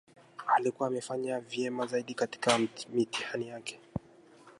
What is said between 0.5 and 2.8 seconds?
Alikua amefanya vyema zaidi katika